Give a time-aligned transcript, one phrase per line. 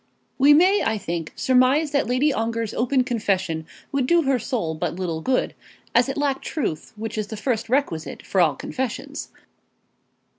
[0.39, 4.95] We may, I think, surmise that Lady Ongar's open confession would do her soul but
[4.95, 5.53] little good,
[5.93, 9.29] as it lacked truth, which is the first requisite for all confessions.